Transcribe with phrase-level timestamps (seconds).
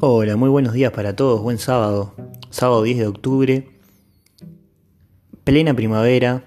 [0.00, 2.14] Hola, muy buenos días para todos, buen sábado,
[2.50, 3.68] sábado 10 de octubre,
[5.42, 6.44] plena primavera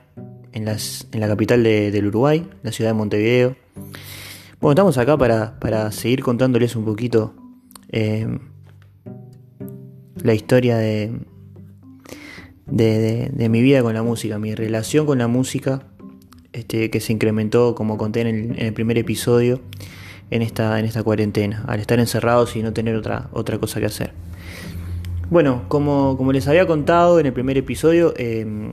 [0.53, 3.57] en, la capital del Uruguay, la ciudad de Montevideo.
[4.61, 7.33] Bueno, estamos acá para, seguir contándoles un poquito
[7.89, 8.25] eh,
[10.23, 11.11] la historia de,
[12.67, 15.89] de, mi vida con la música, mi relación con la música,
[16.53, 19.59] este, que se incrementó, como conté en el primer episodio,
[20.31, 23.85] en esta, en esta cuarentena, al estar encerrados y no tener otra, otra cosa que
[23.85, 24.13] hacer.
[25.29, 28.71] Bueno, como, como les había contado en el primer episodio, em,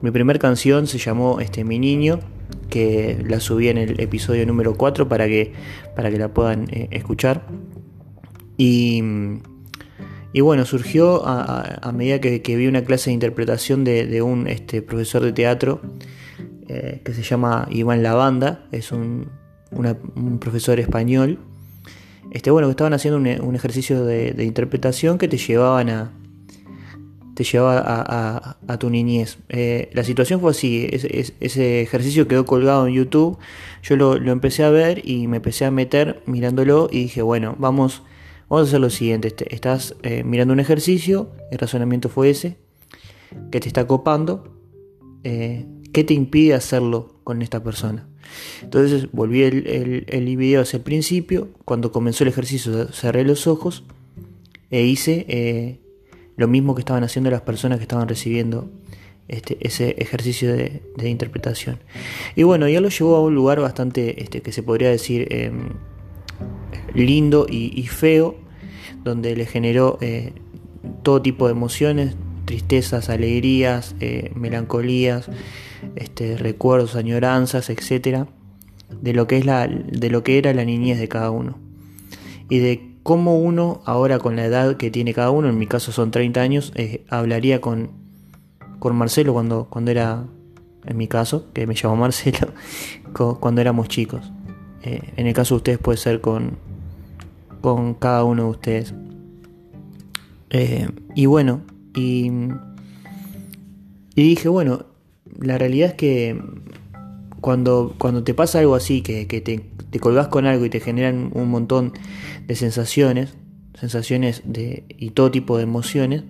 [0.00, 2.20] mi primera canción se llamó este, Mi Niño,
[2.68, 5.52] que la subí en el episodio número 4 para que,
[5.96, 7.46] para que la puedan eh, escuchar.
[8.56, 9.02] Y,
[10.32, 15.22] y, bueno, surgió a, medida que, vi una clase de interpretación de, un este, profesor
[15.22, 15.80] de teatro
[16.68, 19.28] eh, que se llama Iván Lavanda, es un,
[19.70, 21.38] un profesor español,
[22.30, 26.12] este, bueno, que estaban haciendo un, ejercicio de, interpretación que te llevaban a,
[27.34, 29.38] te llevaba a, tu niñez.
[29.48, 33.38] Eh, la situación fue así, ese, ejercicio quedó colgado en YouTube,
[33.82, 38.02] yo lo, empecé a ver y me empecé a meter mirándolo y dije, bueno, vamos,
[38.50, 42.58] vamos a hacer lo siguiente, este, estás eh, mirando un ejercicio, el razonamiento fue ese,
[43.50, 44.54] que te está copando,
[45.24, 48.06] eh, ¿qué te impide hacerlo con esta persona?
[48.62, 53.84] Entonces volví el, el, video hacia el principio, cuando comenzó el ejercicio cerré los ojos
[54.70, 55.80] e hice eh,
[56.36, 58.70] lo mismo que estaban haciendo las personas que estaban recibiendo
[59.28, 61.78] este, ese ejercicio de, interpretación.
[62.34, 65.70] Y bueno, ya lo llevó a un lugar bastante, este, que se podría decir, em,
[66.94, 68.36] lindo y, feo,
[69.04, 70.32] donde le generó eh,
[71.02, 72.16] todo tipo de emociones,
[72.48, 75.28] tristezas, alegrías, eh, melancolías,
[75.96, 78.26] este, recuerdos, añoranzas, etcétera,
[79.02, 81.58] de lo que es la, de lo que era la niñez de cada uno
[82.48, 85.92] y de cómo uno ahora con la edad que tiene cada uno, en mi caso
[85.92, 87.90] son 30 años, eh, hablaría con,
[88.78, 90.24] con Marcelo cuando, cuando era,
[90.86, 92.54] en mi caso, que me llamo Marcelo,
[93.40, 94.32] cuando éramos chicos.
[94.84, 96.56] Eh, en el caso de ustedes puede ser con,
[97.60, 98.94] con cada uno de ustedes.
[101.14, 101.60] Y bueno,
[101.94, 102.30] y,
[104.14, 104.86] dije, bueno,
[105.40, 106.40] la realidad es que
[107.40, 109.40] cuando, cuando te pasa algo así, que, te,
[109.90, 111.92] te colgas con algo y te generan un montón
[112.46, 113.34] de sensaciones,
[113.78, 116.24] sensaciones de, y todo tipo de emociones,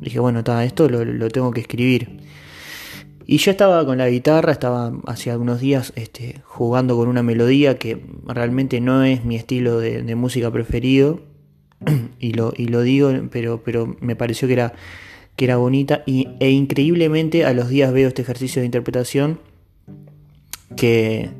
[0.00, 2.20] dije, bueno, esto lo, tengo que escribir.
[3.26, 7.78] Y yo estaba con la guitarra, estaba hace algunos días este, jugando con una melodía
[7.78, 11.20] que realmente no es mi estilo de, música preferido,
[12.18, 14.74] y lo, y lo digo, pero, pero me pareció que era
[15.36, 19.38] que era bonita y, e increíblemente a los días veo este ejercicio de interpretación
[20.76, 21.30] que,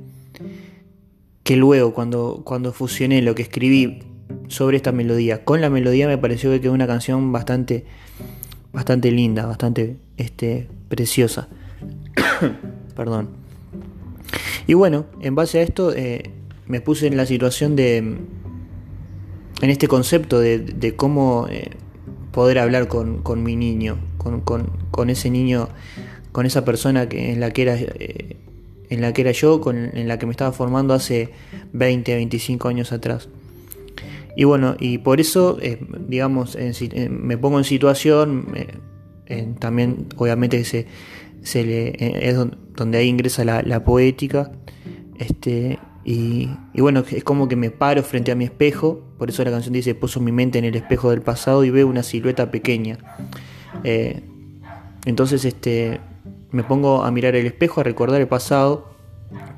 [1.43, 4.05] que luego cuando, cuando fusioné lo que escribí
[4.47, 7.87] sobre esta melodía con la melodía me pareció que quedó una canción bastante
[8.73, 11.49] bastante linda, bastante este, preciosa.
[12.95, 13.31] Perdón.
[14.67, 16.31] Y bueno, en base a esto eh,
[16.67, 18.19] me puse en la situación de,
[19.61, 21.71] en este concepto de, cómo eh,
[22.33, 25.69] poder hablar con, mi niño, con, ese niño,
[26.33, 28.37] con esa persona que, en, la que era, eh,
[28.89, 31.31] en la que era yo, con, en la que me estaba formando hace
[31.73, 33.29] 20, 25 años atrás.
[34.37, 36.57] Y bueno, y por eso, eh, digamos,
[37.11, 38.47] me pongo en situación,
[39.59, 40.87] también obviamente se,
[41.43, 42.37] se le, es
[42.77, 44.53] donde ahí ingresa la, la poética,
[45.19, 45.81] este,
[46.11, 49.75] y, bueno, es como que me paro frente a mi espejo, por eso la canción
[49.75, 52.97] dice, puso mi mente en el espejo del pasado y veo una silueta pequeña.
[53.85, 54.23] Eh,
[55.05, 56.01] entonces este,
[56.51, 58.89] me pongo a mirar el espejo, a recordar el pasado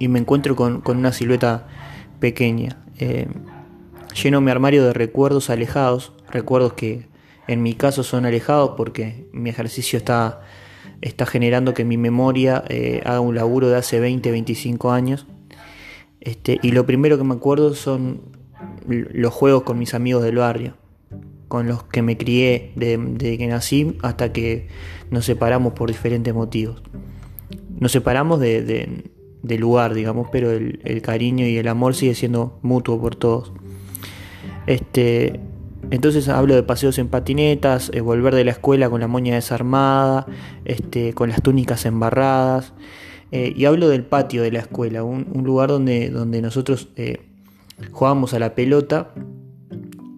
[0.00, 1.68] y me encuentro con, una silueta
[2.18, 2.82] pequeña.
[2.98, 3.28] Eh,
[4.20, 7.06] lleno mi armario de recuerdos alejados, recuerdos que
[7.46, 10.40] en mi caso son alejados porque mi ejercicio está,
[11.00, 15.28] está generando que mi memoria eh, haga un laburo de hace 20, 25 años
[16.20, 18.20] este, y lo primero que me acuerdo son
[18.86, 20.76] los juegos con mis amigos del barrio,
[21.48, 24.68] con los que me crié desde que nací hasta que
[25.10, 26.82] nos separamos por diferentes motivos.
[27.78, 29.10] Nos separamos de,
[29.42, 33.52] lugar, digamos, pero el, cariño y el amor sigue siendo mutuo por todos.
[34.66, 35.40] Este,
[35.90, 40.26] entonces hablo de paseos en patinetas, eh, volver de la escuela con la moña desarmada,
[40.66, 42.74] este, con las túnicas embarradas.
[43.32, 47.20] Eh, y hablo del patio de la escuela, un, lugar donde, donde nosotros eh,
[47.92, 49.12] jugábamos a la pelota,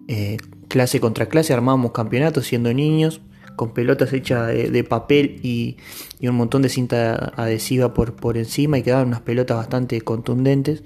[0.07, 0.37] eh,
[0.67, 3.21] clase contra clase, armábamos campeonatos siendo niños,
[3.55, 5.77] con pelotas hechas de, papel y,
[6.27, 10.83] un montón de cinta adhesiva por, por encima y quedaban unas pelotas bastante contundentes.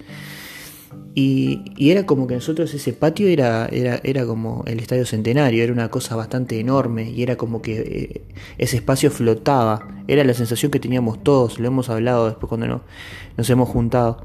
[1.16, 5.74] Y, era como que nosotros ese patio era, era, era, como el Estadio Centenario, era
[5.74, 8.22] una cosa bastante enorme y era como que eh,
[8.58, 10.04] ese espacio flotaba.
[10.08, 12.84] Era la sensación que teníamos todos, lo hemos hablado después cuando
[13.36, 14.24] nos hemos juntado.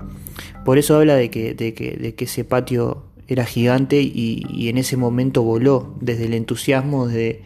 [0.65, 4.69] Por eso habla de que, de que, de que ese patio era gigante y, y,
[4.69, 7.43] en ese momento voló desde el entusiasmo de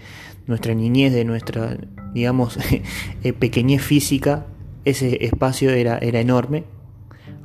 [0.46, 1.78] nuestra niñez, de nuestra,
[2.12, 2.58] digamos,
[3.22, 4.46] eh, pequeñez física.
[4.84, 6.64] Ese espacio era, era enorme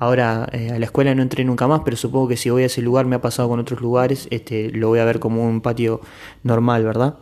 [0.01, 2.65] Ahora eh, a la escuela no entré nunca más, pero supongo que si voy a
[2.65, 5.61] ese lugar me ha pasado con otros lugares, este, lo voy a ver como un
[5.61, 6.01] patio
[6.41, 7.19] normal, ¿verdad?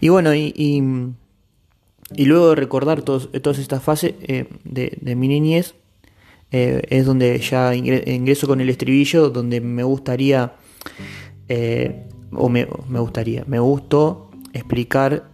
[0.00, 5.74] Y bueno, y, y, luego de recordar todas estas fases eh, de, mi niñez,
[6.52, 10.54] eh, es donde ya ingreso con el estribillo, donde me gustaría,
[12.32, 15.28] o me, me, gustaría, me gustó explicar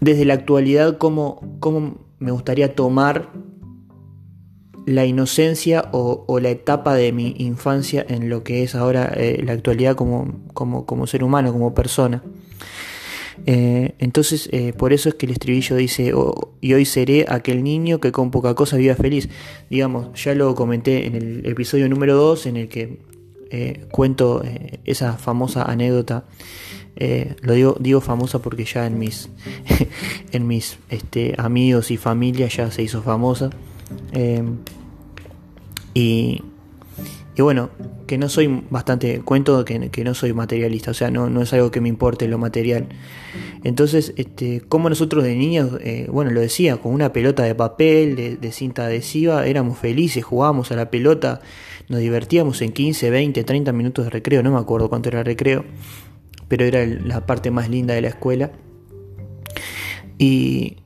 [0.00, 3.30] desde la actualidad cómo, cómo me gustaría tomar
[4.86, 9.52] la inocencia o, la etapa de mi infancia en lo que es ahora eh, la
[9.52, 12.22] actualidad como, como, ser humano, como persona.
[13.46, 17.62] Eh, entonces, eh, por eso es que el estribillo dice, oh, y hoy seré aquel
[17.62, 19.28] niño que con poca cosa viva feliz.
[19.70, 23.12] Digamos, ya lo comenté en el episodio número 2 en el que
[23.90, 24.42] cuento
[24.84, 26.24] esa famosa anécdota
[26.96, 29.30] eh, lo digo, digo famosa porque ya en mis,
[30.32, 33.50] en mis este, amigos y familia ya se hizo famosa.
[34.12, 34.58] Em,
[35.94, 36.42] y,
[37.36, 37.70] y, bueno,
[38.06, 41.52] que no soy bastante, cuento que, que, no soy materialista, o sea, no, no es
[41.52, 42.86] algo que me importe lo material.
[43.64, 48.16] Entonces, este, como nosotros de niños, eh, bueno, lo decía, con una pelota de papel,
[48.16, 51.40] de, de, cinta adhesiva, éramos felices, jugábamos a la pelota,
[51.88, 55.64] nos divertíamos en 15, 20, 30 minutos de recreo, no me acuerdo cuánto era recreo
[56.52, 58.50] pero era la parte más linda de la escuela.
[60.18, 60.76] Y,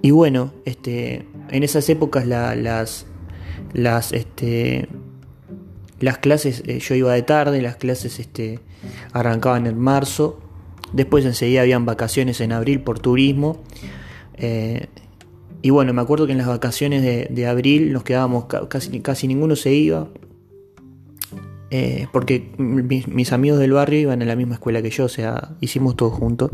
[0.00, 3.04] y bueno, este, en esas épocas las,
[3.72, 4.86] las, este,
[5.98, 8.60] las clases, eh, yo iba de tarde, las clases este,
[9.12, 10.38] arrancaban en marzo,
[10.92, 13.64] después enseguida habían vacaciones en abril por turismo.
[14.34, 14.86] Eh,
[15.62, 19.56] y bueno, me acuerdo que en las vacaciones de, abril nos quedábamos, casi, casi ninguno
[19.56, 20.06] se iba,
[21.74, 25.56] eh, porque mis, amigos del barrio iban a la misma escuela que yo, o sea,
[25.62, 26.50] hicimos todo juntos.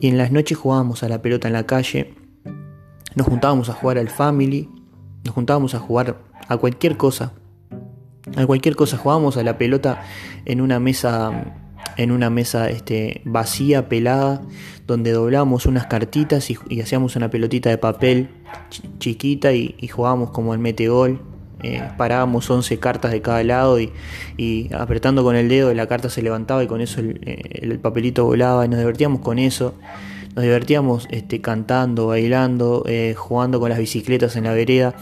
[0.00, 2.12] Y en las noches jugábamos a la pelota en la calle,
[3.14, 4.68] nos juntábamos a jugar al family,
[5.22, 6.18] nos juntábamos a jugar
[6.48, 7.34] a cualquier cosa.
[8.36, 10.02] A cualquier cosa jugábamos a la pelota
[10.44, 11.54] en una mesa
[11.96, 14.42] en una mesa este, vacía, pelada,
[14.88, 18.28] donde doblábamos unas cartitas y, hacíamos una pelotita de papel
[18.98, 21.33] chiquita y, jugábamos como el metegol
[21.64, 23.90] eh, parábamos 11 cartas de cada lado y,
[24.74, 28.66] apretando con el dedo la carta se levantaba y con eso el, eh, papelito volaba
[28.66, 29.74] y nos divertíamos con eso.
[30.34, 34.94] Nos divertíamos este, cantando, bailando, eh, jugando con las bicicletas en la vereda.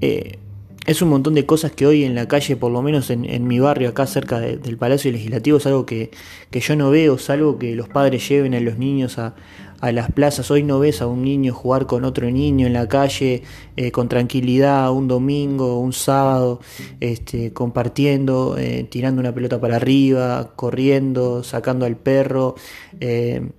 [0.00, 3.58] es un montón de cosas que hoy en la calle, por lo menos en, mi
[3.60, 6.10] barrio, acá cerca del Palacio Legislativo, es algo que,
[6.50, 9.34] que yo no veo, salvo que los padres lleven a los niños a,
[9.82, 10.50] a las plazas.
[10.52, 13.42] Hoy no ves a un niño jugar con otro niño en la calle
[13.76, 16.60] eh, con tranquilidad, un domingo, un sábado,
[17.00, 22.54] este, compartiendo, eh, tirando una pelota para arriba, corriendo, sacando al perro.
[23.00, 23.50] Eh,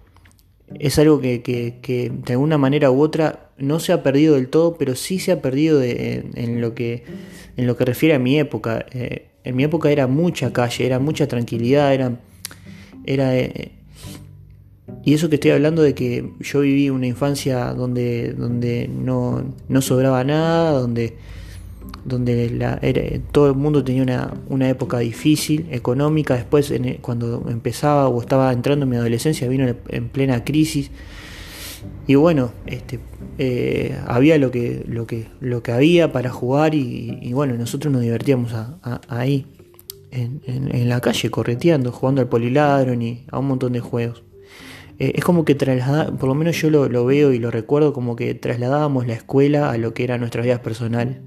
[0.80, 1.42] es algo que,
[1.84, 5.42] de alguna manera u otra no se ha perdido del todo, pero sí se ha
[5.42, 7.04] perdido en, lo que,
[7.58, 8.86] en lo que refiere a mi época.
[8.92, 12.18] en mi época era mucha calle, era mucha tranquilidad, era,
[13.06, 13.34] era
[15.06, 19.82] y eso que estoy hablando de que yo viví una infancia donde, donde no, no
[19.82, 21.18] sobraba nada, donde,
[22.06, 22.80] donde la,
[23.32, 26.36] todo el mundo tenía una, una época difícil, económica.
[26.36, 30.92] Después, en, cuando empezaba o estaba entrando en mi adolescencia, vino en, plena crisis.
[32.08, 33.00] Y bueno, este,
[33.38, 38.02] eh, había lo que, lo, que, lo que había para jugar y, bueno, nosotros nos
[38.02, 38.54] divertíamos
[39.10, 39.46] ahí,
[40.12, 44.24] en, en, la calle, correteando, jugando al poliladron y a un montón de juegos.
[45.04, 48.16] Eh, es como que traslada, por lo menos yo lo, veo y lo recuerdo como
[48.16, 51.18] que trasladábamos la escuela a lo que eran nuestras vidas personales.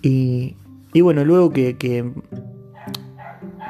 [0.00, 0.56] Y,
[0.94, 2.04] y bueno, luego que, que,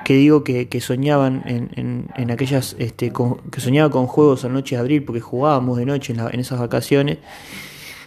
[0.07, 3.13] digo que, soñaban en, en, aquellas, este,
[3.51, 6.61] que soñaba con juegos a noche de abril porque jugábamos de noche en, en esas
[6.61, 7.19] vacaciones,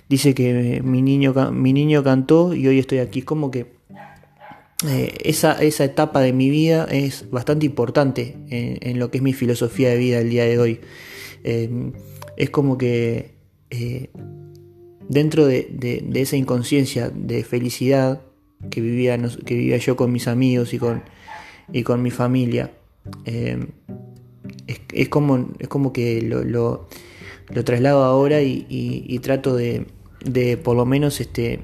[0.08, 3.24] dice que mi niño, mi niño cantó y hoy estoy aquí.
[3.24, 3.81] Como que
[4.88, 9.34] eh, esa, esa, etapa de mi vida es bastante importante en, lo que es mi
[9.34, 10.80] filosofía de vida el día de hoy.
[11.44, 11.94] Em,
[12.36, 13.36] es como que
[13.70, 14.10] eh,
[15.08, 18.22] dentro de, esa inconsciencia de felicidad
[18.72, 21.04] que vivía, que vivía yo con mis amigos y con,
[21.72, 22.72] y con mi familia,
[23.26, 26.88] es, como, es como que lo, lo,
[27.64, 29.86] traslado ahora y, trato de,
[30.26, 31.60] de por lo menos este,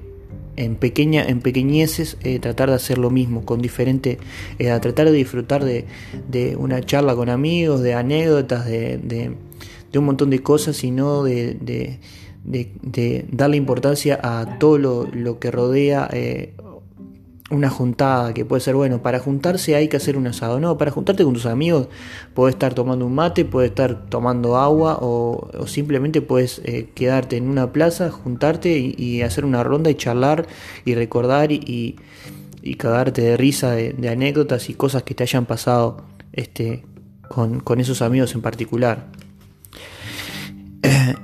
[0.57, 4.17] en, pequeña, en pequeñeces eh, tratar de hacer lo mismo, con diferente,
[4.59, 5.85] eh, a tratar de disfrutar de,
[6.57, 9.37] una charla con amigos, de anécdotas, de, de,
[9.97, 11.99] un montón de cosas y no de,
[13.31, 16.53] darle importancia a todo lo, lo que rodea eh,
[17.49, 20.91] una juntada, que puede ser, bueno, para juntarse hay que hacer un asado, no, para
[20.91, 21.87] juntarte con tus amigos
[22.33, 27.47] puedes estar tomando un mate, puedes estar tomando agua o, simplemente puedes eh, quedarte en
[27.47, 30.45] una plaza, juntarte y, hacer una ronda y charlar
[30.85, 31.95] y recordar y,
[32.61, 36.83] y cagarte de risa de, anécdotas y cosas que te hayan pasado este,
[37.29, 39.07] con, con esos amigos en particular.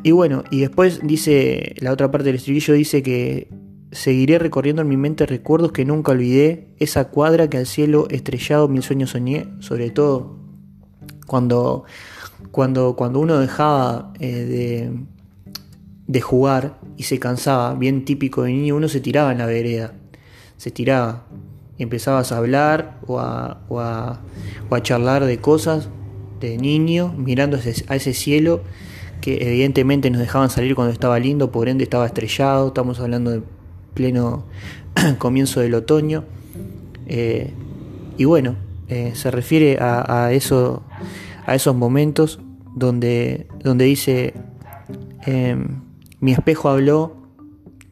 [0.04, 3.50] y bueno, y después dice, la otra parte del estribillo dice que
[3.94, 8.68] Seguiré recorriendo en mi mente recuerdos que nunca olvidé, esa cuadra que al cielo estrellado
[8.68, 10.36] mil sueños soñé, sobre todo
[11.28, 11.86] cuando,
[12.52, 14.92] cuando, cuando uno dejaba eh, de,
[16.08, 19.94] de jugar y se cansaba, bien típico de niño, uno se tiraba en la vereda,
[20.58, 21.28] se tiraba
[21.78, 24.22] y empezabas a hablar o a, o a,
[24.70, 25.90] o a charlar de cosas
[26.40, 27.58] de niño, mirando
[27.88, 28.62] a ese cielo
[29.22, 33.42] que evidentemente nos dejaban salir cuando estaba lindo, por ende estaba estrellado, estamos hablando de
[33.94, 34.46] pleno
[35.18, 36.26] comienzo del otoño.
[37.08, 37.52] Eh,
[38.18, 38.56] y bueno,
[38.88, 40.84] eh, se refiere a, eso,
[41.46, 42.40] a esos momentos
[42.76, 44.34] donde, donde dice,
[45.26, 45.82] em,
[46.20, 47.18] mi espejo habló,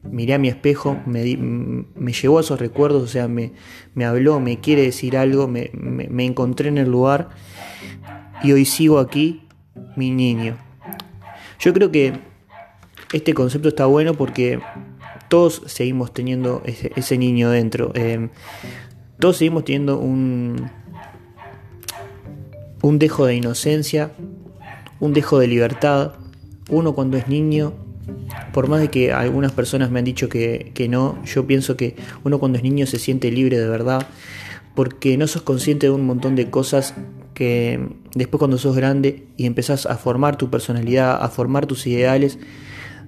[0.03, 3.53] miré a mi espejo, me, me llevó a esos recuerdos, o sea, me,
[3.96, 7.29] me habló, me quiere decir algo, me, me encontré en el lugar
[8.43, 9.41] y hoy sigo aquí,
[9.96, 10.58] mi niño.
[11.60, 12.13] Yo creo que
[13.13, 14.60] este concepto está bueno porque
[15.32, 17.94] todos seguimos teniendo ese, niño dentro.
[17.96, 18.28] Eh,
[19.18, 20.70] todos seguimos teniendo un,
[22.82, 24.12] un dejo de inocencia,
[25.00, 26.16] un dejo de libertad.
[26.70, 27.72] Uno cuando es niño,
[28.52, 31.96] por más de que algunas personas me han dicho que, que no, yo pienso que
[32.26, 34.06] uno cuando es niño se siente libre de verdad,
[34.76, 36.94] porque no sos consciente de un montón de cosas
[37.34, 37.80] que
[38.16, 42.38] después cuando sos grande y empezás a formar tu personalidad, a formar tus ideales,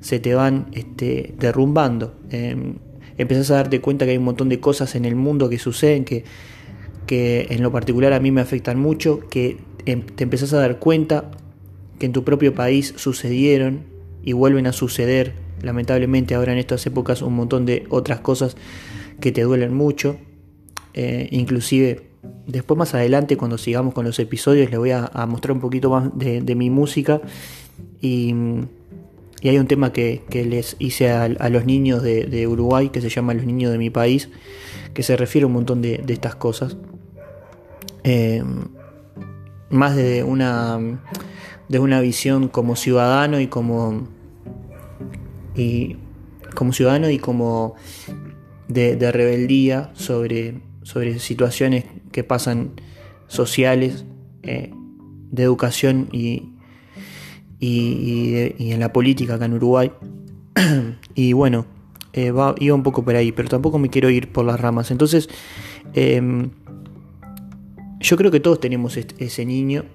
[0.03, 2.13] se te van este, derrumbando.
[2.29, 2.75] Eh,
[3.17, 6.03] empezás a darte cuenta que hay un montón de cosas en el mundo que suceden
[6.03, 6.25] que,
[7.07, 10.77] que en lo particular a mí me afectan mucho, que em, te empezás a dar
[10.79, 11.31] cuenta
[11.99, 13.83] que en tu propio país sucedieron
[14.23, 18.57] y vuelven a suceder, lamentablemente ahora en estas épocas, un montón de otras cosas
[19.21, 20.17] que te duelen mucho.
[20.95, 22.09] Eh, inclusive
[22.45, 26.15] después más adelante cuando sigamos con los episodios les voy a, mostrar un poquito más
[26.15, 27.21] de, de mi música
[28.01, 28.35] y
[29.43, 33.33] y hay un tema que, les hice a, los niños de, Uruguay, que se llama
[33.33, 34.29] Los niños de mi país,
[34.93, 36.77] que se refiere a un montón de, estas cosas.
[38.05, 38.69] Em,
[39.69, 40.79] más de una,
[41.67, 44.07] de una visión como ciudadano y como,
[45.57, 45.97] y,
[46.55, 47.75] como ciudadano y como
[48.69, 51.83] de, rebeldía sobre, sobre situaciones
[52.13, 52.79] que pasan
[53.27, 54.05] sociales,
[54.43, 54.71] eh,
[55.31, 56.52] de educación y,
[57.65, 59.91] y, en la política acá en Uruguay.
[61.15, 61.65] y bueno,
[62.13, 64.91] eh, iba un poco por ahí, pero tampoco me quiero ir por las ramas.
[64.91, 65.29] Entonces,
[65.93, 66.51] em,
[67.99, 69.85] yo creo que todos tenemos ese niño,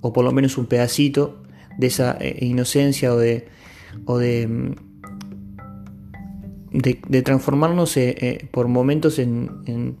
[0.00, 1.42] o por lo menos un pedacito
[1.78, 3.48] de esa eh, inocencia o de,
[4.04, 4.74] o de, em,
[6.72, 9.96] de, transformarnos eh, por momentos en, en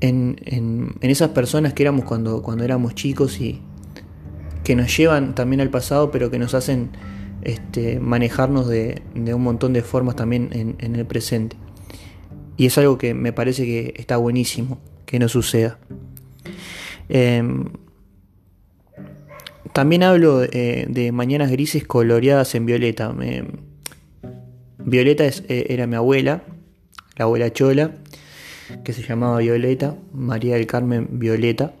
[0.00, 3.60] en, esas personas que éramos cuando, cuando éramos chicos y,
[4.70, 6.90] que nos llevan también al pasado, pero que nos hacen
[7.42, 11.56] este, manejarnos de, un montón de formas también en, el presente.
[12.56, 15.80] Y es algo que me parece que está buenísimo que no suceda.
[17.08, 17.64] Em,
[19.72, 23.12] también hablo eh, de mañanas grises coloreadas en violeta.
[24.78, 26.44] violeta eh, era mi abuela,
[27.16, 27.96] la abuela Chola,
[28.84, 31.74] que se llamaba Violeta, María del Carmen Violeta.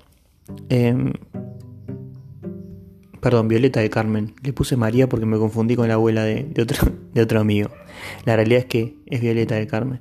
[3.20, 4.34] Em, Perdón, Violeta de Carmen.
[4.42, 7.70] Le puse María porque me confundí con la abuela de, otro, de otro amigo.
[8.24, 10.00] La realidad es que es Violeta de Carmen.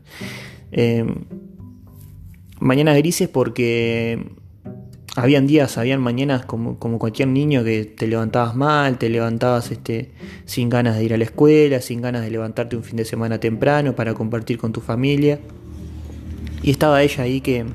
[0.71, 1.05] Eh,
[2.59, 4.25] mañanas grises porque
[5.15, 10.11] habían días, habían mañanas como, como, cualquier niño que te levantabas mal, te levantabas este,
[10.45, 13.39] sin ganas de ir a la escuela, sin ganas de levantarte un fin de semana
[13.39, 15.39] temprano para compartir con tu familia.
[16.61, 17.65] Y estaba ella ahí que,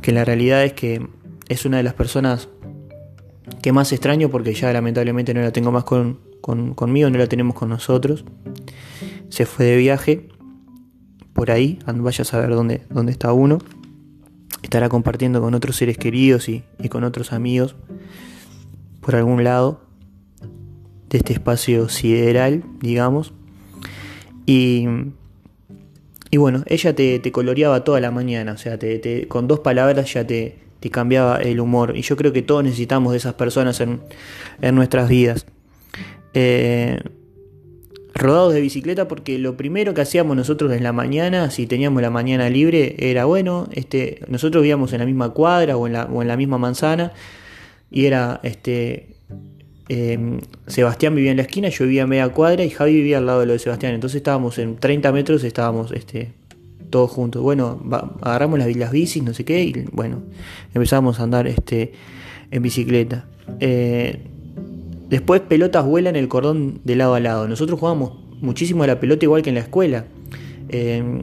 [0.00, 1.06] que la realidad es que
[1.48, 2.48] es una de las personas
[3.60, 7.54] que más extraño porque ya lamentablemente no la tengo más con, conmigo, no la tenemos
[7.54, 8.24] con nosotros.
[9.28, 10.28] Se fue de viaje
[11.32, 13.58] por ahí, vaya a saber dónde, dónde está uno.
[14.62, 17.76] Estará compartiendo con otros seres queridos y, con otros amigos
[19.00, 19.82] por algún lado
[21.08, 23.32] de este espacio sideral, digamos.
[24.46, 24.86] Y,
[26.30, 30.12] y bueno, ella te, te, coloreaba toda la mañana, o sea, te, con dos palabras
[30.12, 31.96] ya te, te, cambiaba el humor.
[31.96, 34.00] Y yo creo que todos necesitamos de esas personas en,
[34.60, 35.46] en nuestras vidas.
[36.34, 37.00] Eh,
[38.14, 42.10] rodados de bicicleta porque lo primero que hacíamos nosotros en la mañana, si teníamos la
[42.10, 46.22] mañana libre, era bueno, este, nosotros vivíamos en la misma cuadra o en la, o
[46.22, 47.12] en la misma manzana
[47.90, 49.16] y era este
[49.88, 53.26] em, Sebastián vivía en la esquina, yo vivía a media cuadra y Javi vivía al
[53.26, 53.94] lado de lo de Sebastián.
[53.94, 56.32] Entonces estábamos en 30 metros, estábamos este,
[56.92, 57.42] todos juntos.
[57.42, 57.82] Bueno,
[58.20, 60.22] agarramos las, las, bicis, no sé qué, y bueno,
[60.72, 61.92] empezamos a andar este,
[62.52, 63.26] en bicicleta.
[63.58, 64.20] Eh,
[65.12, 67.46] Después pelotas vuelan el cordón de lado a lado.
[67.46, 70.06] Nosotros jugábamos muchísimo a la pelota igual que en la escuela.
[70.70, 71.20] Em,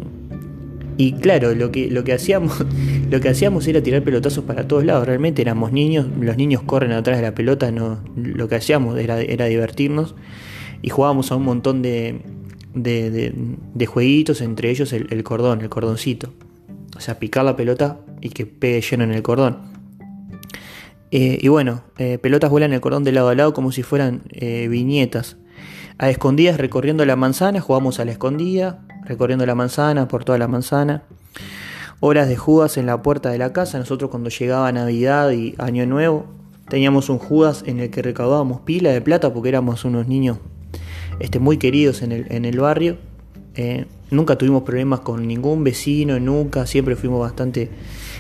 [0.96, 2.64] y claro, lo que, lo que, hacíamos,
[3.10, 5.08] lo que hacíamos era tirar pelotazos para todos lados.
[5.08, 9.20] Realmente éramos niños, los niños corren atrás de la pelota, no, lo que hacíamos era,
[9.22, 10.14] era divertirnos.
[10.84, 12.22] Y jugábamos a un montón de,
[12.84, 16.34] de, jueguitos, entre ellos el, cordón, el cordoncito.
[16.96, 19.58] O sea, picar la pelota y que pegue lleno en el cordón.
[21.12, 24.24] Eh, y bueno, eh, pelotas vuelan el cordón de lado a lado como si fueran
[24.32, 25.38] eh, viñetas.
[25.98, 30.48] A escondidas recorriendo la manzana, jugamos a la escondida, recorriendo la manzana, por toda la
[30.48, 31.04] manzana.
[32.00, 33.78] Horas de Judas en la puerta de la casa.
[33.80, 36.28] Nosotros cuando llegaba Navidad y Año Nuevo
[36.70, 40.38] teníamos un Judas en el que recaudábamos pila de plata porque éramos unos niños
[41.20, 42.98] este, muy queridos en el, en el barrio.
[44.12, 47.70] nunca tuvimos problemas con ningún vecino, nunca, siempre fuimos bastante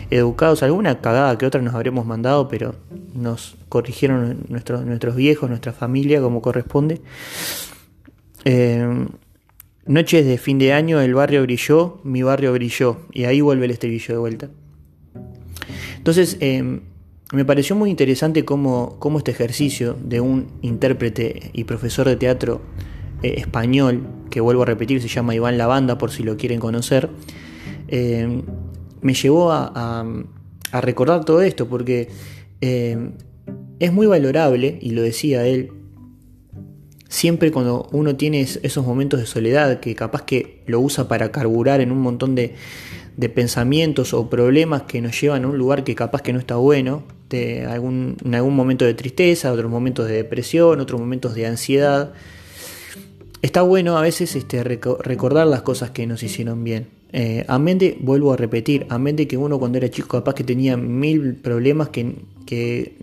[0.09, 0.63] educados.
[0.63, 2.75] Alguna cagada que otra nos habremos mandado, pero
[3.13, 7.01] nos corrigieron nuestros, nuestros viejos, nuestra familia, como corresponde.
[8.45, 9.07] Eh,
[9.85, 12.97] noches de fin de año, el barrio brilló, mi barrio brilló.
[13.11, 14.49] Y ahí vuelve el estribillo de vuelta.
[15.97, 16.81] Entonces, eh,
[17.31, 22.61] me pareció muy interesante cómo, cómo, este ejercicio de un intérprete y profesor de teatro
[23.23, 27.09] eh, español, que vuelvo a repetir, se llama Iván Lavanda, por si lo quieren conocer,
[29.01, 30.05] me llevó a,
[30.71, 32.09] recordar todo esto, porque
[32.61, 33.11] eh,
[33.79, 35.71] es muy valorable, y lo decía él,
[37.07, 41.81] siempre cuando uno tiene esos momentos de soledad, que capaz que lo usa para carburar
[41.81, 42.55] en un montón de,
[43.33, 47.03] pensamientos o problemas que nos llevan a un lugar que capaz que no está bueno,
[47.29, 52.13] de algún, en algún momento de tristeza, otros momentos de depresión, otros momentos de ansiedad.
[53.41, 56.87] Está bueno a veces este, recordar las cosas que nos hicieron bien.
[57.13, 60.43] Eh, amén de, vuelvo a repetir, amén de que uno cuando era chico capaz que
[60.43, 62.27] tenía mil problemas que,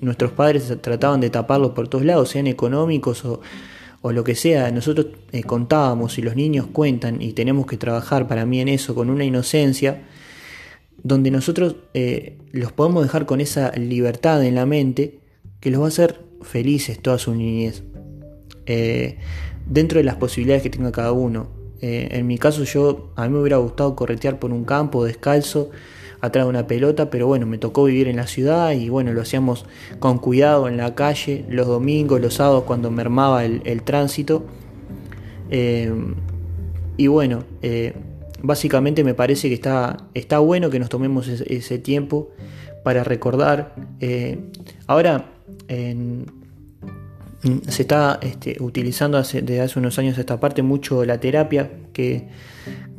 [0.01, 3.41] nuestros padres trataban de taparlos por todos lados, sean económicos o,
[4.13, 8.47] lo que sea, nosotros eh, contábamos y los niños cuentan y tenemos que trabajar para
[8.47, 10.05] mí en eso con una inocencia,
[11.03, 15.19] donde nosotros eh, los podemos dejar con esa libertad en la mente
[15.59, 17.83] que los va a hacer felices toda su niñez,
[19.67, 21.49] dentro de las posibilidades que tenga cada uno.
[21.81, 25.71] Eh, en mi caso yo, a mí me hubiera gustado corretear por un campo descalzo,
[26.21, 29.21] atrás de una pelota, pero bueno, me tocó vivir en la ciudad y bueno, lo
[29.21, 29.67] hacíamos
[29.99, 34.45] con cuidado en la calle, los domingos, los sábados cuando mermaba el, tránsito.
[35.51, 35.93] Eh,
[36.97, 37.93] y bueno, eh,
[38.43, 42.31] básicamente me parece que está, está bueno que nos tomemos ese, ese tiempo
[42.83, 43.75] para recordar.
[44.87, 45.33] ahora,
[45.69, 46.27] en,
[47.43, 52.29] se está este, utilizando desde hace unos años esta parte mucho la terapia, que,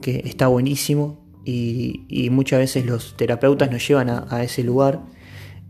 [0.02, 5.02] está buenísimo y, muchas veces los terapeutas nos llevan a, ese lugar.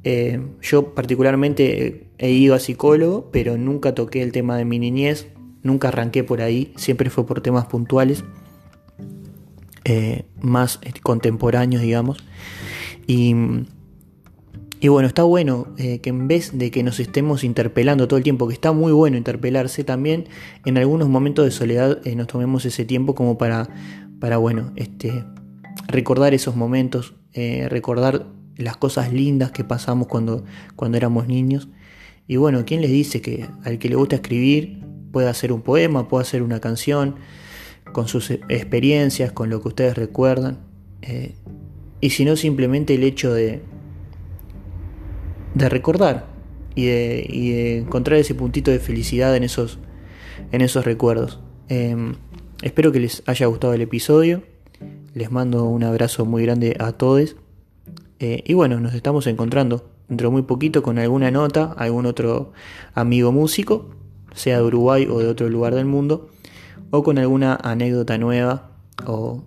[0.04, 5.28] Eh, yo particularmente he ido a psicólogo, pero nunca toqué el tema de mi niñez,
[5.64, 8.24] nunca arranqué por ahí, siempre fue por temas puntuales,
[9.86, 12.24] eh, más este, contemporáneos, digamos.
[13.08, 13.34] Y
[14.80, 18.24] y bueno, está bueno eh, que en vez de que nos estemos interpelando todo el
[18.24, 20.26] tiempo, que está muy bueno interpelarse, también
[20.66, 23.70] en algunos momentos de soledad eh, nos tomemos ese tiempo como para,
[24.20, 25.24] para bueno, este,
[25.88, 30.44] recordar esos momentos, eh, recordar las cosas lindas que pasamos cuando,
[30.76, 31.70] cuando éramos niños.
[32.28, 36.08] Y bueno, ¿quién les dice que al que le gusta escribir puede hacer un poema,
[36.08, 37.16] puede hacer una canción,
[37.94, 40.60] con sus experiencias, con lo que ustedes recuerdan?
[42.02, 43.62] y si no, simplemente el hecho de
[45.58, 46.26] de recordar
[46.76, 49.80] y de, encontrar ese puntito de felicidad en esos,
[50.52, 51.40] en esos recuerdos.
[51.70, 52.16] Em,
[52.62, 54.44] espero que les haya gustado el episodio.
[55.14, 57.36] Les mando un abrazo muy grande a todos.
[58.20, 62.54] Eh, y bueno, nos estamos encontrando dentro de muy poquito con alguna nota, algún otro
[62.94, 63.90] amigo músico,
[64.34, 66.30] sea de Uruguay o de otro lugar del mundo,
[66.92, 68.72] o con alguna anécdota nueva
[69.06, 69.44] o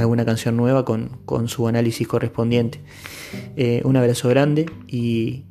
[0.00, 2.80] alguna canción nueva con, con su análisis correspondiente.
[3.56, 5.44] Eh, un abrazo grande y,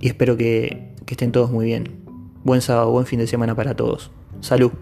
[0.00, 2.00] y espero que, que estén todos muy bien.
[2.44, 4.10] Buen sábado, buen fin de semana para todos.
[4.40, 4.72] Salud.